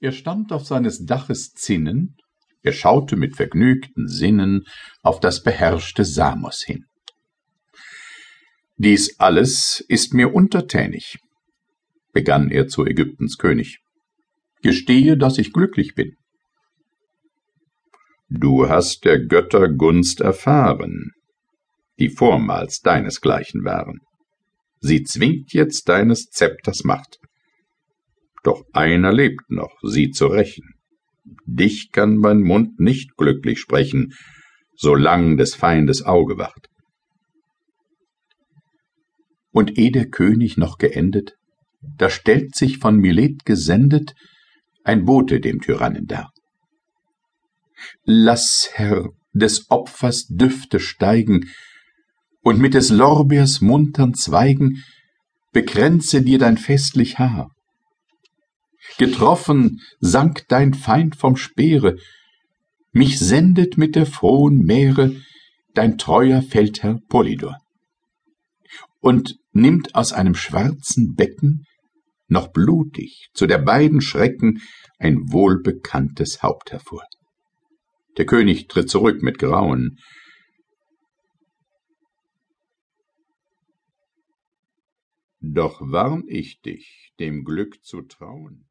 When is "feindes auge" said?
35.54-36.38